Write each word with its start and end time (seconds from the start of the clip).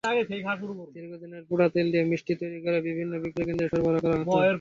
দীর্ঘদিনের 0.95 1.43
পোড়া 1.49 1.67
তেল 1.73 1.87
দিয়ে 1.93 2.05
মিষ্টি 2.11 2.33
তৈরি 2.41 2.59
করে 2.65 2.77
বিভিন্ন 2.87 3.13
বিক্রয়কেন্দ্রে 3.23 3.67
সরবরাহ 3.71 3.99
করা 4.03 4.15
হতো। 4.19 4.37